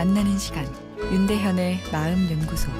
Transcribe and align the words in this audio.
만나는 0.00 0.38
시간 0.38 0.64
윤대현의 1.12 1.80
마음 1.92 2.30
연구소 2.30 2.70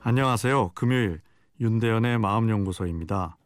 안녕하세요. 0.00 0.70
금요일 0.74 1.20
윤대현의 1.60 2.18
마음 2.18 2.48
연구소입니다. 2.48 3.36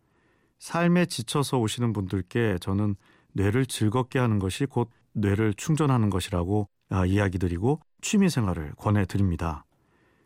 삶에 0.60 1.06
지쳐서 1.06 1.58
오시는 1.58 1.92
분들께 1.92 2.58
저는 2.60 2.94
뇌를 3.32 3.66
즐겁게 3.66 4.20
하는 4.20 4.38
것이 4.38 4.64
곧 4.64 4.88
뇌를 5.12 5.54
충전하는 5.54 6.08
것이라고 6.08 6.68
아, 6.88 7.04
이야기 7.04 7.38
드리고 7.38 7.80
취미 8.00 8.30
생활을 8.30 8.72
권해 8.76 9.06
드립니다. 9.06 9.64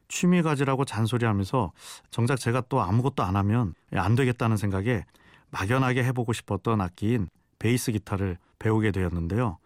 취미 0.08 0.42
가지라고 0.42 0.84
잔소리하면서 0.84 1.72
정작 2.10 2.36
제가 2.36 2.64
또 2.68 2.82
아무것도 2.82 3.22
안 3.22 3.34
하면 3.34 3.74
안 3.92 4.14
되겠다는 4.14 4.58
생각에 4.58 5.04
막연하게 5.50 6.04
해보고 6.04 6.34
싶었던 6.34 6.82
악기인 6.82 7.28
베이스 7.58 7.92
기타를 7.92 8.36
배우게 8.60 8.92
되었는데요. 8.92 9.58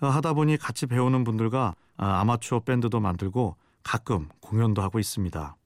어, 0.00 0.06
하다 0.06 0.32
보니 0.32 0.56
같이 0.56 0.86
배우는 0.86 1.24
분들과 1.24 1.74
아, 1.98 2.20
아마추어 2.20 2.60
밴드도 2.60 3.00
만들고 3.00 3.56
가끔 3.82 4.28
공연도 4.40 4.80
하고 4.82 4.98
있습니다. 4.98 5.56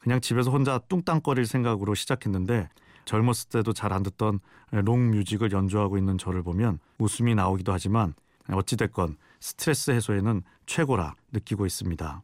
그냥 0.00 0.20
집에서 0.20 0.50
혼자 0.50 0.78
뚱땅거릴 0.78 1.46
생각으로 1.46 1.94
시작했는데 1.94 2.68
젊었을 3.04 3.50
때도 3.50 3.72
잘 3.72 3.92
안 3.92 4.02
듣던 4.02 4.40
록 4.72 5.10
뮤직을 5.12 5.52
연주하고 5.52 5.96
있는 5.96 6.18
저를 6.18 6.42
보면 6.42 6.80
웃음이 6.98 7.34
나오기도 7.36 7.72
하지만 7.72 8.14
어찌됐건 8.50 9.16
스트레스 9.40 9.90
해소에는 9.92 10.42
최고라 10.66 11.14
느끼고 11.32 11.66
있습니다. 11.66 12.22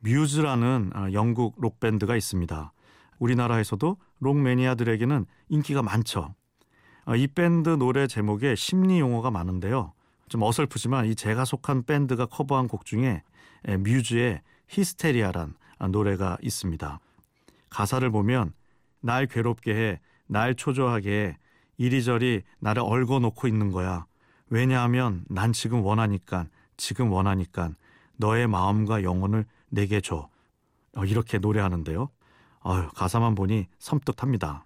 뮤즈라는 0.00 0.90
아, 0.94 1.12
영국 1.12 1.54
록밴드가 1.58 2.16
있습니다. 2.16 2.72
우리나라에서도 3.18 3.96
록 4.20 4.36
매니아들에게는 4.36 5.26
인기가 5.48 5.82
많죠. 5.82 6.34
아, 7.06 7.16
이 7.16 7.26
밴드 7.26 7.68
노래 7.70 8.06
제목에 8.06 8.54
심리 8.54 8.98
용어가 8.98 9.30
많은데요. 9.30 9.92
좀 10.28 10.42
어설프지만 10.42 11.06
이 11.06 11.14
제가 11.14 11.44
속한 11.44 11.84
밴드가 11.84 12.26
커버한 12.26 12.66
곡 12.66 12.86
중에 12.86 13.22
뮤즈의 13.80 14.40
Hysteria란 14.68 15.54
노래가 15.90 16.38
있습니다. 16.40 17.00
가사를 17.68 18.10
보면 18.10 18.52
날 19.00 19.26
괴롭게 19.26 19.74
해, 19.74 20.00
날 20.26 20.54
초조하게 20.54 21.10
해, 21.10 21.38
이리저리 21.76 22.42
나를 22.58 22.82
얽어놓고 22.82 23.48
있는 23.48 23.70
거야. 23.70 24.06
왜냐하면 24.48 25.24
난 25.28 25.52
지금 25.52 25.82
원하니까, 25.82 26.46
지금 26.76 27.12
원하니까 27.12 27.70
너의 28.16 28.46
마음과 28.46 29.02
영혼을 29.02 29.44
내게 29.68 30.00
줘. 30.00 30.28
어, 30.96 31.04
이렇게 31.04 31.38
노래하는데요. 31.38 32.08
어휴, 32.60 32.88
가사만 32.94 33.34
보니 33.34 33.66
섬뜩합니다. 33.78 34.64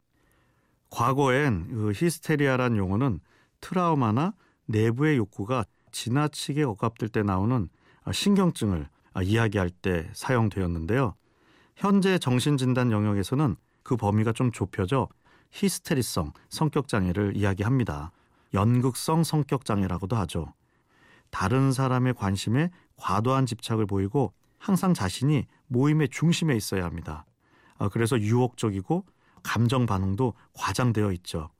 과거엔 0.98 1.68
그 1.68 1.92
히스테리아란 1.94 2.76
용어는 2.76 3.20
트라우마나 3.60 4.34
내부의 4.66 5.16
욕구가 5.18 5.64
지나치게 5.92 6.64
억압될 6.64 7.08
때 7.08 7.22
나오는 7.22 7.68
신경증을 8.12 8.88
이야기할 9.22 9.70
때 9.70 10.10
사용되었는데요. 10.12 11.14
현재 11.76 12.18
정신진단 12.18 12.90
영역에서는 12.90 13.54
그 13.84 13.96
범위가 13.96 14.32
좀 14.32 14.50
좁혀져 14.50 15.06
히스테리성 15.52 16.32
성격장애를 16.48 17.36
이야기합니다. 17.36 18.10
연극성 18.52 19.22
성격장애라고도 19.22 20.16
하죠. 20.16 20.52
다른 21.30 21.70
사람의 21.70 22.14
관심에 22.14 22.70
과도한 22.96 23.46
집착을 23.46 23.86
보이고 23.86 24.32
항상 24.58 24.94
자신이 24.94 25.46
모임의 25.68 26.08
중심에 26.08 26.56
있어야 26.56 26.84
합니다. 26.84 27.24
아, 27.78 27.88
그래서 27.88 28.18
유혹적이고 28.18 29.04
감정 29.42 29.86
반응도 29.86 30.34
과장되어 30.54 31.12
있죠. 31.12 31.50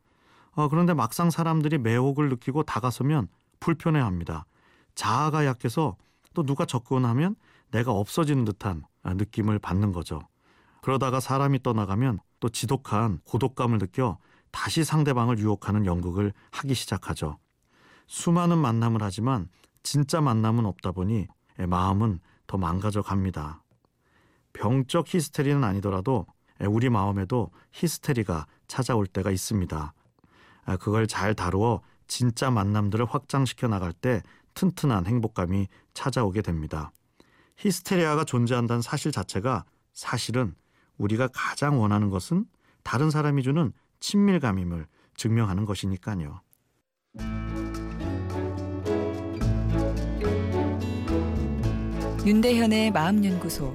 어, 0.53 0.69
그런데 0.69 0.95
막상 0.95 1.31
사람들이 1.31 1.79
매혹을 1.79 2.29
느끼고 2.31 2.65
다가서면 2.65 3.29
불편해합니다. 3.61 4.47
자아가 4.95 5.47
약해서 5.47 5.97
또 6.35 6.43
누가 6.45 6.65
접근하면 6.65 7.37
내가 7.71 7.93
없어지는 7.93 8.45
듯한 8.45 8.85
느낌을 9.05 9.59
받는 9.59 9.93
거죠. 9.93 10.21
그러다가 10.83 11.21
사람이 11.21 11.63
떠나가면 11.63 12.19
또 12.41 12.49
지독한 12.49 13.21
고독감을 13.25 13.79
느껴 13.79 14.19
다시 14.51 14.85
상대방을 14.85 15.39
유혹하는 15.39 15.87
연극을 15.87 16.33
하기 16.51 16.75
시작하죠. 16.75 17.39
수많은 18.07 18.59
만남을 18.59 19.03
하지만 19.03 19.49
진짜 19.83 20.21
만남은 20.21 20.67
없다 20.67 20.93
보니 20.93 21.29
마음은 21.59 22.21
더 22.47 22.57
망가져 22.57 23.03
갑니다. 23.03 23.63
병적 24.53 25.13
히스테리는 25.15 25.63
아니더라도 25.63 26.27
우리 26.67 26.91
마음에도 26.91 27.51
히스테리가 27.73 28.47
찾아올 28.67 29.07
때가 29.07 29.31
있습니다. 29.31 29.93
그걸 30.81 31.07
잘 31.07 31.35
다루어 31.35 31.81
진짜 32.07 32.51
만남들을 32.51 33.07
확장시켜 33.07 33.69
나갈 33.69 33.93
때 33.93 34.23
튼튼한 34.55 35.07
행복감이 35.07 35.69
찾아오게 35.95 36.43
됩니다. 36.43 36.91
히스테리아가 37.57 38.25
존재한다는 38.25 38.83
사실 38.83 39.13
자체가 39.13 39.65
사실은 39.93 40.55
우리가 40.97 41.29
가장 41.33 41.81
원하는 41.81 42.11
것은 42.11 42.45
다른 42.83 43.11
사람이 43.11 43.43
주는 43.43 43.73
친밀감임을 44.01 44.87
증명하는 45.17 45.65
것이니까요. 45.65 46.41
윤대현의 52.25 52.91
마음연구소 52.91 53.75